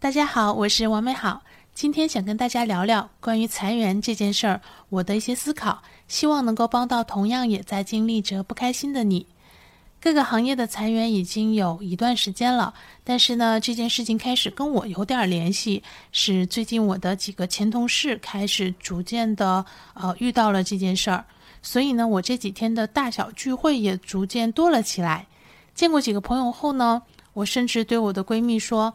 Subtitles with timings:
[0.00, 1.42] 大家好，我是王美好，
[1.74, 9.26] 今天想跟大家聊聊关于裁员这件事儿，我的一些思考，希望能够帮到同样也在经历着不开心的你。
[10.00, 15.82] 各个行业的裁员已经有一段时间了，但是呢，这件事情开始跟我有点联系，
[16.12, 21.24] 是最近我的几个前同事开始逐渐的呃遇到了这件事儿，
[21.60, 25.26] 所以呢，我这几天的大小聚会也逐渐多了起来。
[25.74, 27.02] 见过几个朋友后呢，
[27.32, 28.94] 我甚至对我的闺蜜说，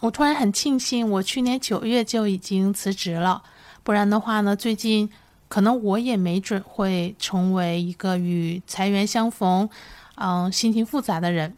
[0.00, 3.42] 我突然很庆幸我去年九月就已经辞职了，
[3.82, 5.10] 不然的话呢，最近
[5.48, 9.68] 可能我也没准会成为一个与裁员相逢。
[10.14, 11.56] 嗯，心情复杂的人，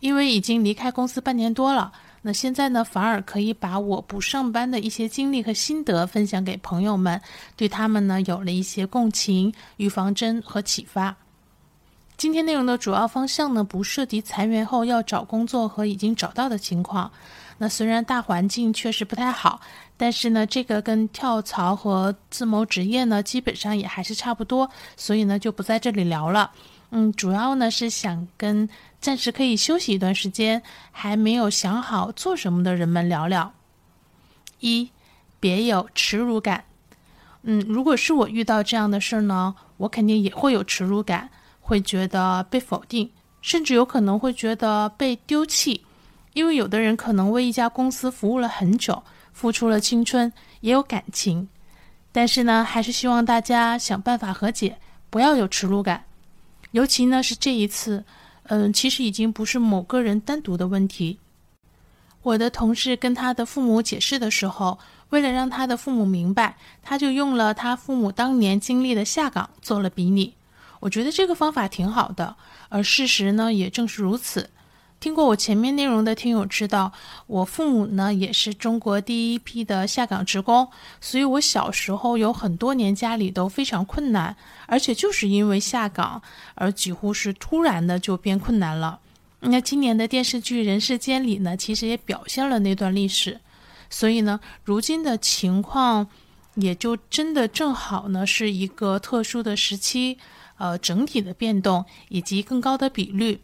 [0.00, 7.20] 因为已经离开公司半年多了，那现在呢，反而可以把我不上班的一些经历和心得分享给朋友们，
[7.56, 11.16] 对他们呢有了一些共情、预防针和启发。
[12.16, 17.10] 今天内容的主要方向呢，不涉及裁员后要找工作和已经找到的情况。
[17.58, 19.60] 那虽然大环境确实不太好，
[19.98, 26.52] 但是呢，这个跟跳槽和自谋职业呢，基本上也还是差不多，所以呢，就不在这里聊了。
[26.90, 28.66] 嗯，主要呢是想跟
[28.98, 33.52] 暂时可以休息一段时间，还没有想好做什么的人们聊聊。
[34.60, 34.90] 一，
[35.38, 36.64] 别有耻辱感。
[37.42, 41.30] 嗯，如果是我遇到这样的事儿呢，我肯定也会有耻辱感，
[41.66, 43.10] 会觉得被否定，
[43.42, 45.84] 甚至有可能会觉得被丢弃。
[46.32, 51.48] 因为有的人可能为一家公司服务了很久，付出了青春，也有感情。
[52.12, 54.78] 但是呢，还是希望大家想办法和解，
[55.10, 56.04] 不要有耻辱感。
[56.70, 58.04] 尤其呢是这一次，
[58.44, 61.18] 嗯，其实已经不是某个人单独的问题。
[62.22, 64.78] 我的同事跟他的父母解释的时候，
[65.10, 70.34] 为了让他的父母明白，他就用了他父母当年经历的下岗做了比拟。
[70.86, 72.36] 我觉得这个方法挺好的，
[72.68, 74.50] 而事实呢也正是如此。
[75.00, 76.92] 听过我前面内容的听友知道，
[77.26, 80.68] 我父母呢也是中国第一批的下岗职工，
[81.00, 86.22] 所以我小时候有很多年家里都非常困难，而且就是因为下岗
[86.54, 89.00] 而几乎是突然的就变困难了。
[89.40, 93.40] 那今年的电视剧《人世间》里呢，其实也表现了那段历史，
[93.90, 96.06] 所以呢，如今的情况
[96.54, 100.18] 也就真的正好呢是一个特殊的时期，
[100.58, 103.40] 呃，整体的变动以及更高的比率。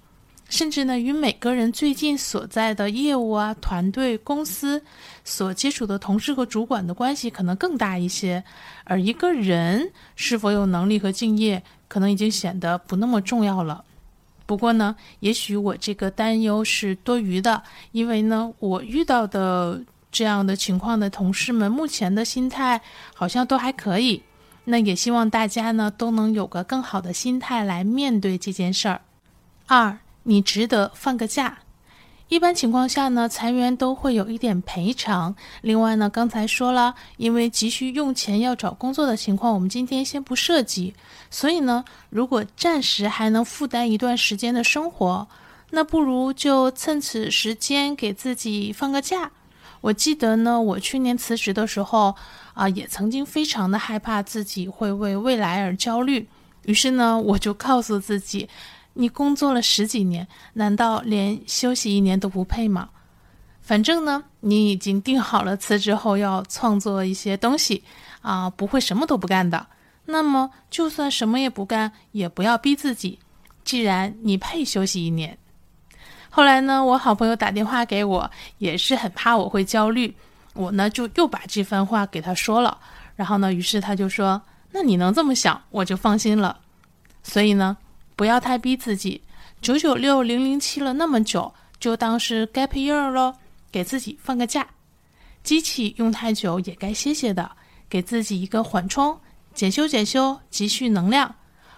[0.49, 4.83] 甚至呢，与每个人最近所在的业务啊、团队、公司
[5.25, 8.45] 所接触的同事和主管的关系可能更大一些，
[8.85, 13.83] 而一个人是否有能力和敬业，可能已经显得不那么重要了。
[14.45, 17.63] 不过呢，也许我这个担忧是多余的，
[17.93, 22.79] 因为呢，我遇到的这样的情况的同事们，目前的心态
[23.15, 24.23] 好像都还可以。
[24.65, 29.01] 那也希望大家呢，都能有个更好的心态来面对这件事儿。
[29.67, 29.99] 二。
[30.25, 31.59] 你值得放个假。
[32.29, 35.35] 一般情况下呢，裁员都会有一点赔偿。
[35.63, 40.95] 另外呢，刚才说了，因为急需用钱要找工作的情况，我们今天先不涉及。
[41.29, 45.27] 所以呢，如果暂时还能负担一段时间的生活，
[45.71, 49.33] 那不如就趁此时间给自己放个假。
[49.83, 52.15] 我记得呢，我去年辞职的时候
[52.55, 56.27] 啊，也曾经非常的害怕自己会为未来而焦虑。
[56.65, 58.49] 于是呢，我就告诉自己。
[58.95, 62.91] 你工作了十几年，难道连休息一年都不配吗？
[63.61, 67.83] 反正呢，你已经定好了辞职后要创作一些东西
[68.21, 69.67] 啊，不会什么都不干的。
[70.05, 73.19] 那么，就算什么也不干，也不要逼自己。
[73.65, 75.39] 既然你配休息一年。
[76.35, 80.17] 后来呢，我好朋友打电话给我，也是很怕我会焦虑。
[80.55, 82.79] 我呢，就又把这番话给他说了。
[83.15, 84.41] 然后呢，于是他就说
[84.73, 86.59] ：“那你能这么想，我就放心了。”
[87.23, 87.77] 所以呢。
[88.15, 89.21] 不要太逼自己，
[89.61, 93.35] 九九六零零七了那么久，就当是 gap year 咯，
[93.73, 94.65] 给自己放个假。
[95.43, 97.51] 机器用太久也该歇歇的，
[97.89, 99.19] 给自己一个缓冲，
[99.55, 101.35] 检修检修，积蓄能量。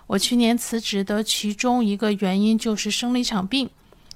[0.09, 3.71] 我去年辞职的其中一个原因就是生了一场病，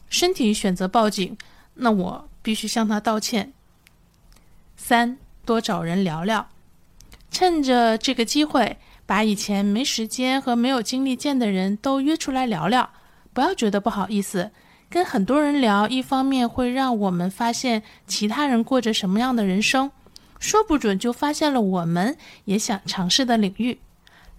[0.09, 1.37] 身体选择报警，
[1.75, 3.53] 那我必须向他道歉。
[4.77, 6.49] 三，多找人聊聊，
[7.31, 8.79] 趁着这个机会。
[9.07, 12.91] 把以前没时间和没有精力见的人都约出来聊聊，
[13.33, 14.51] 不要觉得不好意思。
[14.91, 19.91] 跟很多人聊，一方面会让我们发现其他人过着什么样的人生，
[20.39, 23.79] 说不准就发现了我们也想尝试的领域。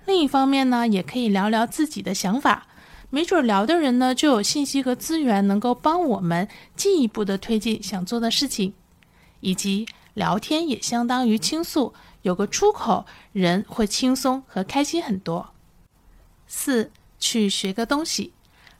[0.05, 2.67] 另一方面呢，也可以聊聊自己的想法，
[3.09, 8.73] 没准聊的人呢就有信息和资源能够帮我们进一步的推进想做的事情，
[9.39, 11.93] 以及聊天也相当于倾诉。
[12.21, 15.53] 有个出口，人会轻松和开心很多。
[16.47, 18.33] 四，去学个东西，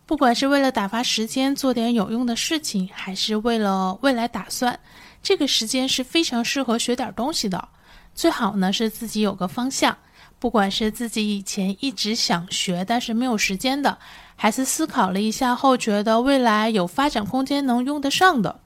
[0.06, 4.80] 不管是为了打发时间做点有用的事情，还是为了未来打算，
[5.24, 7.70] 这个时间是非常适合学点东西的。
[8.14, 9.98] 最好呢是自己有个方向，
[10.39, 13.97] 不管是自己以前一直想学但是没有时间的，
[14.36, 18.59] 还是思考了一下后觉得未来有发展空间能用得上的。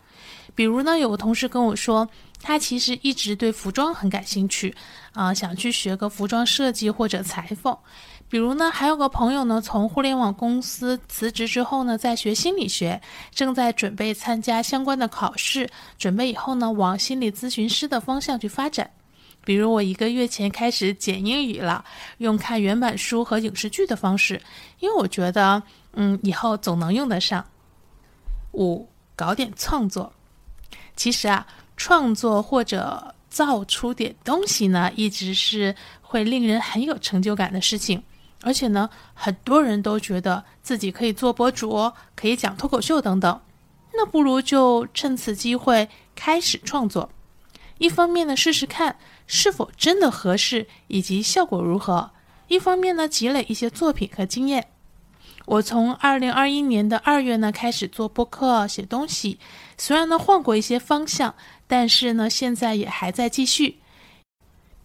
[0.56, 2.08] 比如呢，有个同事跟我说，
[2.40, 4.76] 他其实一直对服装很感兴趣，
[5.14, 7.76] 啊，想去学个服装设计或者裁缝。
[8.30, 13.02] 比如呢，还有个朋友呢，从互联网公司辞职之后呢，在学心理学，
[13.34, 15.68] 正在准备参加相关的考试，
[15.98, 18.92] 准备以后呢，往心理咨询师的方向去发展。
[19.46, 21.84] 比如我一个月前开始剪英语了，
[22.20, 24.42] 用看原版书和影视剧的方式，
[24.80, 25.62] 因为我觉得，
[25.94, 27.46] 嗯，以后总能用得上。
[28.54, 30.14] 五，搞点创作。
[30.96, 31.46] 其实啊，
[31.76, 38.02] 创作或者造出点东西呢，一直是会令人很有成就感的事情。
[38.44, 43.42] 而且呢，很多人都觉得自己可以做博主，可以讲脱口秀等等。
[43.94, 47.10] 那不如就趁此机会开始创作。
[47.78, 48.98] 一方面呢，试试看
[49.28, 52.12] 是否真的合适以及效果如何；
[52.48, 54.68] 一方面呢，积累一些作品和经验。
[55.46, 59.40] 我从二零二一年的二月呢开始做播客写东西，
[59.78, 61.36] 虽然呢换过一些方向，
[61.68, 63.80] 但是呢现在也还在继续。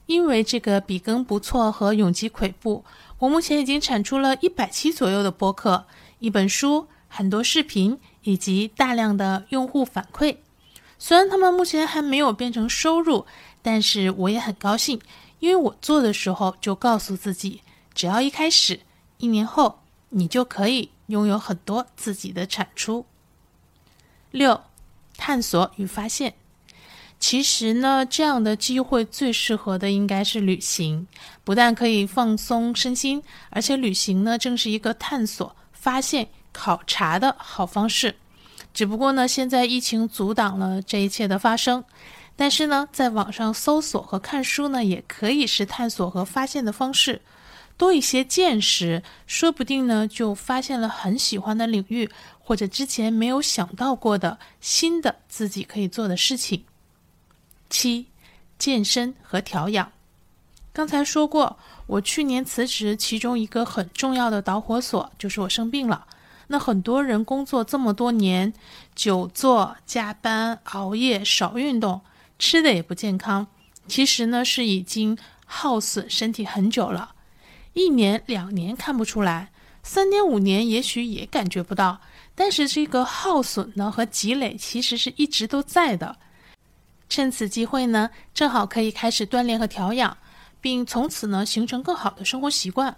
[0.07, 2.85] 因为这个笔耕不错和永吉跬步，
[3.19, 5.85] 我目前已经产出了一百期左右的播客、
[6.19, 10.39] 一本书、很多视频以及大量的用户反馈。
[10.99, 13.27] 虽然他们目前还没有变成收入，
[13.63, 15.01] 但是我也很高兴，
[15.39, 17.63] 因为我做的时候就告诉自己，
[17.95, 18.81] 只要一开始，
[19.19, 19.81] 一年后。
[20.11, 23.05] 你就可以拥有很多自己的产出。
[24.31, 24.63] 六，
[25.19, 26.33] 探索与发现。
[27.21, 31.07] 其实呢，这样的机会最适合的应该是旅行，
[31.45, 38.17] 不但可以放松身心，而且旅行呢，正是一个探索、发现、考察的好方式。
[38.79, 41.83] 只不过呢，现在疫情阻挡了这一切的发生。
[42.37, 47.21] 但是呢，在网上搜索和看书呢，也可以是探索和发现的方式。
[47.77, 52.09] 多一些见识，说不定呢就发现了很喜欢的领域，
[52.39, 56.63] 或者之前没有想到过的新的自己可以做的事情。
[57.69, 58.07] 七，
[58.61, 59.91] 健身和调养。
[60.73, 61.59] 刚才说过，
[61.89, 66.07] 我去年辞职，其中一个很重要的导火索就是我生病了。
[66.49, 68.53] 那很多人工作这么多年，
[68.95, 72.01] 久坐、加班、熬夜、少运动，
[72.39, 73.47] 吃的也不健康，
[73.87, 77.15] 其实呢是已经耗损身体很久了。
[77.75, 79.51] 一年两年看不出来，
[79.83, 82.01] 三年五年也许也感觉不到，
[82.35, 86.17] 但是这个耗损呢和积累其实是一直都在的。
[87.09, 90.17] 趁此机会呢，正好可以开始锻炼和调养，
[90.61, 92.97] 并从此呢形成更好的生活习惯。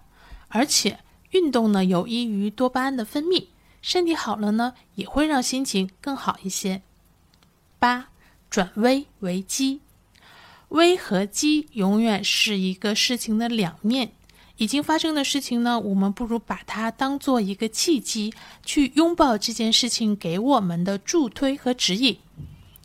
[0.48, 0.98] 而且
[1.30, 3.46] 运动呢有益于多巴胺的分泌，
[3.82, 6.82] 身体好了呢也会让心情更好一些。
[7.78, 8.08] 八，
[8.50, 9.80] 转危为机，
[10.68, 14.12] 危和机永远是一个事情的两面。
[14.56, 22.18] 已经发生的事情呢，我们不如把它当做一个契机，去拥抱这件事情给我们的助推和指引。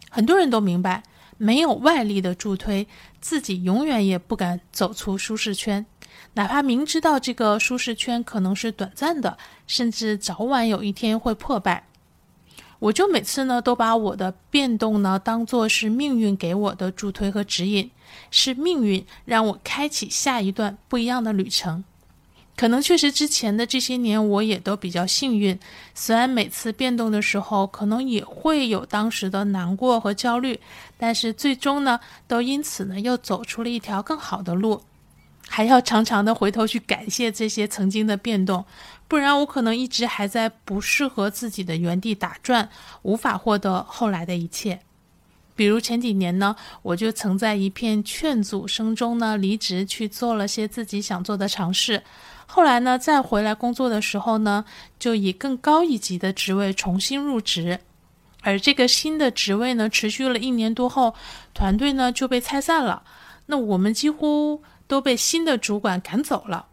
[0.10, 1.04] 很多人都明白，
[1.38, 2.88] 没有外力的助推，
[3.20, 5.86] 自己永远也不敢走出舒适圈，
[6.34, 11.88] 哪怕明知道这个舒适圈可能是短暂的，甚至早晚有一天会破败。
[12.80, 17.89] 我就每次呢，都把我的变动呢当做是命运给我的助推和指引，
[18.30, 21.84] 是命运让我开启下一段不一样的旅程。
[22.58, 25.58] 可能确实之前的这些年我也都比较幸运，
[25.94, 30.60] 虽然每次变动的时候可能也会有当时的难过和焦虑，
[30.98, 34.82] 但是最终呢，都因此呢又走出了一条更好的路。
[35.56, 38.66] 还要常常的回头去感谢这些曾经的变动，
[39.08, 42.68] 不然我可能一直还在不适合自己的原地打转，
[43.04, 44.82] 无法获得后来的一切。
[45.56, 52.04] 比如前几年呢，我就曾在一片劝阻声中呢离职去做了些自己想做的尝试，
[52.46, 54.66] 后来呢再回来工作的时候呢，
[55.00, 57.80] 就以更高一级的职位重新入职，
[58.42, 61.16] 而这个新的职位呢持续了一年多后，
[61.54, 63.04] 团队呢就被拆散了，
[63.46, 64.62] 那我们几乎。
[64.88, 66.68] 都被新的主管赶走了，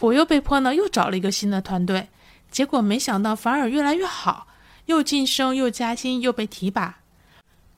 [0.00, 2.08] 我又被迫呢又找了一个新的团队，
[2.50, 4.46] 结果没想到反而越来越好，
[4.86, 6.98] 又晋升又加薪又被提拔。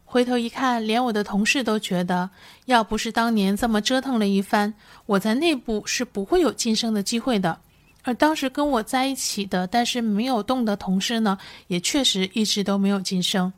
[0.05, 2.31] 回头一看，连我的同事都觉得，
[2.67, 4.73] 要不是当年这么折腾了一番，
[5.05, 7.59] 我在内部是不会有晋升的机会的。
[8.05, 13.53] 而当时跟我在一起的但是没有动的同事呢，也确实一直都没有晋升。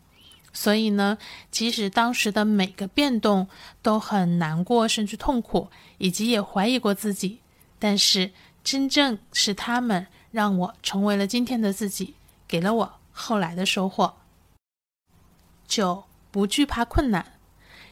[0.61, 1.19] 所以呢，
[1.53, 3.47] 即使当时的每个变动
[3.81, 7.39] 都很难过，甚至痛苦，以及也怀疑过自己，
[7.79, 8.33] 但是
[8.65, 12.17] 真正是他们让我成为了今天的自己，
[12.49, 14.17] 给了我后来的收获。
[15.69, 17.35] 九，不惧怕困难。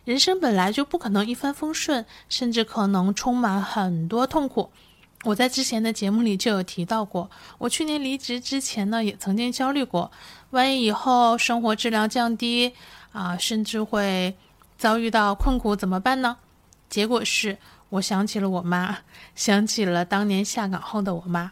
[0.04, 4.72] 人生本来就不可能一帆风顺，甚至可能充满很多痛苦。
[5.26, 7.28] 我在之前的节目里就有提到过，
[7.58, 10.12] 我去年离职之前呢，也曾经焦虑过，
[10.50, 12.72] 万一以后生活质量降低
[13.10, 14.36] 啊，甚至会
[14.78, 16.36] 遭遇到困苦怎么办呢？
[16.88, 18.98] 结果是我想起了我妈，
[19.34, 21.50] 想起了当年下岗后的我妈，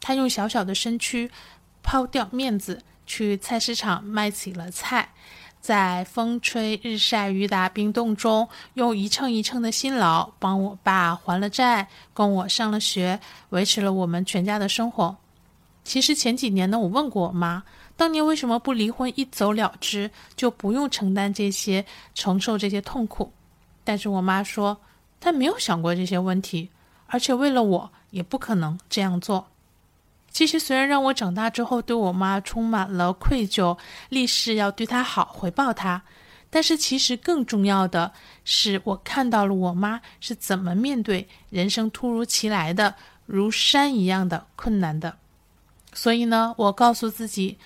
[0.00, 1.28] 她用小小的身躯
[1.82, 5.12] 抛掉面子，去菜市场卖起了菜。
[5.68, 13.20] 在风吹日晒雨打冰冻中，用一秤一秤的辛劳帮我爸还了债，供我上了学，
[13.50, 15.14] 维持了我们全家的生活。
[15.84, 17.62] 其实前几年呢，我问过我妈，
[17.98, 21.84] 当年为什么不离婚一走了之，就不用承担这些、
[22.14, 23.30] 承受这些痛苦？
[23.84, 24.80] 但是我妈说，
[25.20, 26.70] 她没有想过这些问题，
[27.08, 29.48] 而且为了我，也不可能这样做。
[30.38, 33.76] 其实，虽然让我长大之后对我妈充满了愧疚，
[34.08, 36.00] 立誓要对她好，回报她，
[36.48, 38.12] 但是其实更重要的
[38.44, 42.94] 是，我看到了我妈是怎么面对人生突如其来的
[43.26, 45.16] 如山一样的困难的。
[45.92, 47.58] 所以呢，我告诉自己，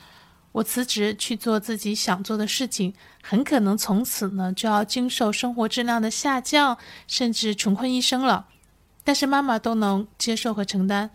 [0.52, 8.46] 我辞职去做自己想做的事情，很可能从此呢就要经受生活质量的下降，甚至穷困一生了。
[9.04, 11.10] 但是妈妈都能接受和承担。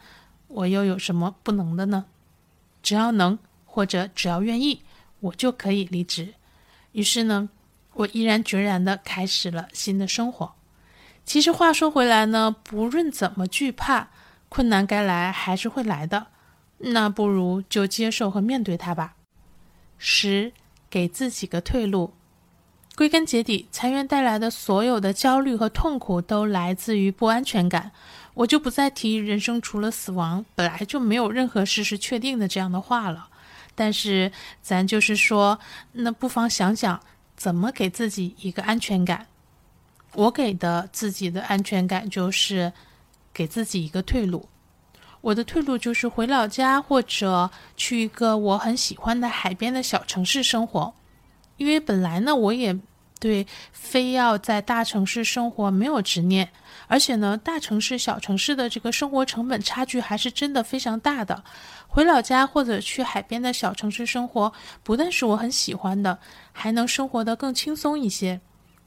[0.48, 2.06] 我又有什么不能的呢？
[2.82, 4.82] 只要能，或者只要愿意，
[5.20, 6.34] 我就可以离职。
[6.94, 7.50] 于是呢，
[7.94, 10.54] 我毅然决然的开始了新的生活。
[11.25, 14.10] 其实话说回来呢，不论怎么惧怕，
[14.48, 16.27] 困难该来还是会来的。
[16.80, 19.16] 那不如就接受和面对它吧。
[19.98, 20.54] 十，
[20.89, 22.13] 给自己个退路。
[22.96, 27.92] 归根结底，裁员带来的所有的焦虑和痛苦，都来自于不安全感。
[28.38, 33.29] 我就不再提人生除了死亡本来就没有任何事是确定的这样的话了，
[33.74, 35.60] 但是咱就是说，
[35.94, 37.01] 那不妨想想
[37.36, 39.25] 怎么给自己一个安全感。
[40.13, 42.72] 我给的自己的安全感就是
[43.34, 44.48] 给自己一个退路。
[45.22, 50.94] 我的退路就是回老家或者去一个我很喜欢的海边的小城市生活，
[51.58, 52.77] 因为本来呢我也。
[53.19, 56.51] 对，非要在大城市生活没有执念，
[56.88, 61.43] 而且呢，大城市、小城市的这个生活成本差距还是真的非常大的。
[61.88, 66.19] 回老家或者去海边的小城市生活，不但是我很喜欢的，
[66.51, 68.39] 还能生活的更轻松一些。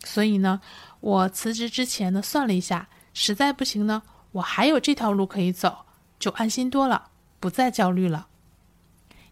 [0.05, 0.61] 所以呢，
[1.01, 5.87] 我辞职之前呢，算了一下，实在不行呢，我还有这条路可以走，
[6.21, 7.09] 就安心多了，
[7.41, 8.29] 不再焦虑了。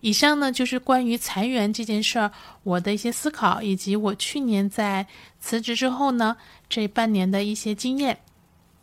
[0.01, 2.31] 以上呢就是关于裁员这件事儿
[2.63, 5.07] 我的一些思考，以及我去年在
[5.41, 6.37] 辞职之后呢
[6.69, 8.21] 这半年的一些经验。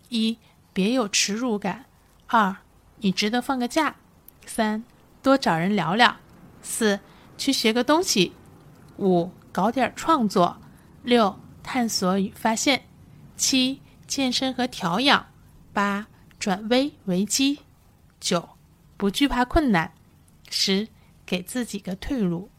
[0.10, 0.38] 一，
[0.74, 1.86] 别有耻辱感；
[2.28, 2.58] 二，
[2.98, 3.96] 你值得放个假；
[4.46, 4.84] 三，
[5.24, 6.18] 多找人聊聊；
[6.62, 7.00] 四，
[7.38, 8.34] 去学个东西；
[8.98, 10.58] 五，搞点创作；
[11.04, 12.82] 六，探索与发现；
[13.38, 15.28] 七，健身和调养；
[15.74, 16.08] 八，
[16.38, 17.60] 转危为机；
[18.20, 18.50] 九，
[18.98, 19.92] 不惧怕困难；
[20.50, 20.90] 十。
[21.26, 22.50] 给自己个退路，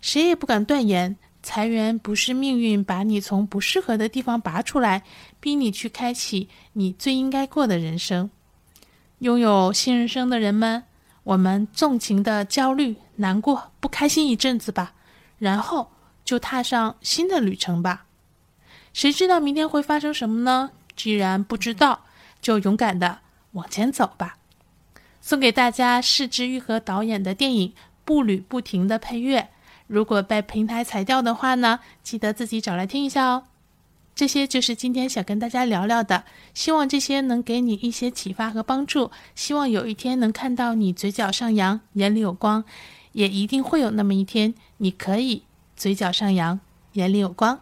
[0.00, 5.02] 谁也不敢断言裁员不是命运把你从不适合的地方拔出来，
[5.40, 8.30] 逼你去开启你最应该过的人生。
[9.18, 10.84] 拥有新人生的人们，
[11.22, 14.94] 我们纵情的焦虑、难过、不开心一阵子吧，
[15.38, 15.90] 然后
[16.24, 18.06] 就踏上新的旅程吧。
[18.92, 20.70] 谁知道明天会发生什么呢？
[20.96, 22.04] 既然不知道，
[22.40, 23.20] 就勇敢的
[23.52, 24.38] 往前走吧。
[25.24, 27.68] 送给大家是之愈合导演的电影
[28.04, 29.48] 《步履不停》的配乐。
[29.86, 33.44] 如果被平台裁掉的话呢，记得自己找来听一下哦。
[34.14, 39.10] 这些就是今天想跟大家聊聊的，希望这些能给你一些启发和帮助。
[39.34, 42.62] 希望有一天能看到你嘴角上扬，眼里有光，
[43.12, 46.60] 也一定会有那么一天，你可以嘴角上扬，
[46.92, 47.60] 眼里有光。